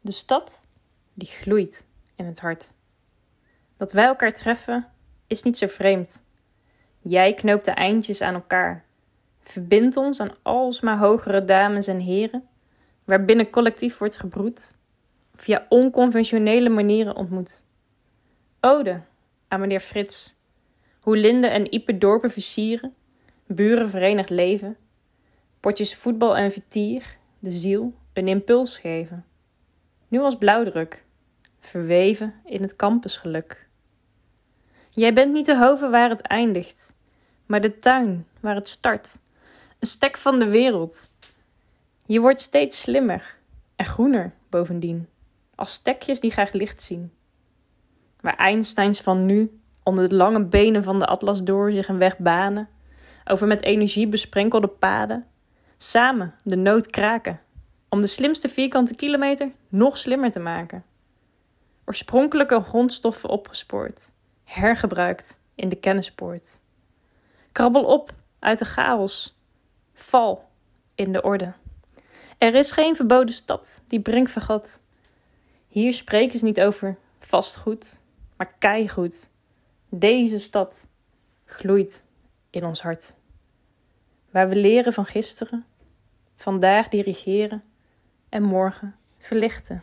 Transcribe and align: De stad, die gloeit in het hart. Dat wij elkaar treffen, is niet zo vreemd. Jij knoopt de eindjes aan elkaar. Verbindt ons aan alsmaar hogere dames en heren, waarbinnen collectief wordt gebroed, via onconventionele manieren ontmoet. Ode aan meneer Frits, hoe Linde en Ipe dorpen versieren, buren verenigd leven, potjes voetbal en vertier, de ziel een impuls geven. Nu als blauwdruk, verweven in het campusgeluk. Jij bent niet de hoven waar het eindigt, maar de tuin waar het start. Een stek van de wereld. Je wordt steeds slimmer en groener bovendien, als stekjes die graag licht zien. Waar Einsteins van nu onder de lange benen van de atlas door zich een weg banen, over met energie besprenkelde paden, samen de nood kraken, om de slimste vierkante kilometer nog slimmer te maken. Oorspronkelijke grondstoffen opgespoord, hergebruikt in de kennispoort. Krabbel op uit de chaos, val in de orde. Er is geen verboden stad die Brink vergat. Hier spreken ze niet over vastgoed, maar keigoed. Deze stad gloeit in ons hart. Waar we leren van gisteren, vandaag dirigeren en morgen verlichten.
De 0.00 0.12
stad, 0.12 0.64
die 1.14 1.28
gloeit 1.28 1.86
in 2.16 2.24
het 2.24 2.40
hart. 2.40 2.72
Dat 3.76 3.92
wij 3.92 4.04
elkaar 4.04 4.32
treffen, 4.32 4.88
is 5.26 5.42
niet 5.42 5.58
zo 5.58 5.66
vreemd. 5.66 6.22
Jij 7.00 7.34
knoopt 7.34 7.64
de 7.64 7.70
eindjes 7.70 8.20
aan 8.20 8.34
elkaar. 8.34 8.84
Verbindt 9.40 9.96
ons 9.96 10.20
aan 10.20 10.34
alsmaar 10.42 10.98
hogere 10.98 11.44
dames 11.44 11.86
en 11.86 11.98
heren, 11.98 12.48
waarbinnen 13.04 13.50
collectief 13.50 13.98
wordt 13.98 14.16
gebroed, 14.16 14.76
via 15.34 15.66
onconventionele 15.68 16.68
manieren 16.68 17.16
ontmoet. 17.16 17.64
Ode 18.60 19.00
aan 19.48 19.60
meneer 19.60 19.80
Frits, 19.80 20.36
hoe 21.00 21.16
Linde 21.16 21.46
en 21.46 21.74
Ipe 21.74 21.98
dorpen 21.98 22.30
versieren, 22.30 22.94
buren 23.46 23.88
verenigd 23.88 24.30
leven, 24.30 24.76
potjes 25.60 25.94
voetbal 25.94 26.36
en 26.36 26.52
vertier, 26.52 27.16
de 27.38 27.50
ziel 27.50 27.94
een 28.12 28.28
impuls 28.28 28.78
geven. 28.78 29.24
Nu 30.10 30.20
als 30.20 30.38
blauwdruk, 30.38 31.04
verweven 31.60 32.34
in 32.44 32.62
het 32.62 32.76
campusgeluk. 32.76 33.68
Jij 34.88 35.12
bent 35.12 35.32
niet 35.32 35.46
de 35.46 35.58
hoven 35.58 35.90
waar 35.90 36.10
het 36.10 36.20
eindigt, 36.20 36.94
maar 37.46 37.60
de 37.60 37.78
tuin 37.78 38.26
waar 38.40 38.54
het 38.54 38.68
start. 38.68 39.18
Een 39.78 39.86
stek 39.86 40.16
van 40.16 40.38
de 40.38 40.48
wereld. 40.48 41.08
Je 42.06 42.20
wordt 42.20 42.40
steeds 42.40 42.80
slimmer 42.80 43.36
en 43.76 43.84
groener 43.84 44.32
bovendien, 44.48 45.08
als 45.54 45.72
stekjes 45.72 46.20
die 46.20 46.30
graag 46.30 46.52
licht 46.52 46.82
zien. 46.82 47.12
Waar 48.20 48.36
Einsteins 48.36 49.00
van 49.00 49.26
nu 49.26 49.60
onder 49.82 50.08
de 50.08 50.14
lange 50.14 50.44
benen 50.44 50.84
van 50.84 50.98
de 50.98 51.06
atlas 51.06 51.42
door 51.42 51.72
zich 51.72 51.88
een 51.88 51.98
weg 51.98 52.18
banen, 52.18 52.68
over 53.24 53.46
met 53.46 53.62
energie 53.62 54.08
besprenkelde 54.08 54.68
paden, 54.68 55.26
samen 55.78 56.34
de 56.44 56.56
nood 56.56 56.86
kraken, 56.86 57.40
om 57.90 58.00
de 58.00 58.06
slimste 58.06 58.48
vierkante 58.48 58.94
kilometer 58.94 59.52
nog 59.68 59.98
slimmer 59.98 60.30
te 60.30 60.38
maken. 60.38 60.84
Oorspronkelijke 61.84 62.62
grondstoffen 62.62 63.28
opgespoord, 63.28 64.10
hergebruikt 64.44 65.40
in 65.54 65.68
de 65.68 65.76
kennispoort. 65.76 66.60
Krabbel 67.52 67.84
op 67.84 68.14
uit 68.38 68.58
de 68.58 68.64
chaos, 68.64 69.36
val 69.94 70.48
in 70.94 71.12
de 71.12 71.22
orde. 71.22 71.52
Er 72.38 72.54
is 72.54 72.72
geen 72.72 72.96
verboden 72.96 73.34
stad 73.34 73.82
die 73.86 74.00
Brink 74.00 74.28
vergat. 74.28 74.82
Hier 75.68 75.92
spreken 75.92 76.38
ze 76.38 76.44
niet 76.44 76.60
over 76.60 76.98
vastgoed, 77.18 78.00
maar 78.36 78.54
keigoed. 78.58 79.30
Deze 79.88 80.38
stad 80.38 80.86
gloeit 81.44 82.04
in 82.50 82.64
ons 82.64 82.82
hart. 82.82 83.14
Waar 84.30 84.48
we 84.48 84.56
leren 84.56 84.92
van 84.92 85.06
gisteren, 85.06 85.66
vandaag 86.36 86.88
dirigeren 86.88 87.62
en 88.30 88.42
morgen 88.42 88.94
verlichten. 89.18 89.82